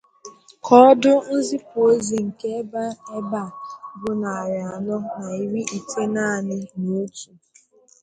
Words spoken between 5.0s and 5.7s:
na ịrị